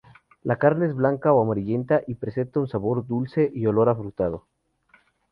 [0.41, 4.47] La carne es blanca o amarillenta, y presenta sabor dulce y olor afrutado.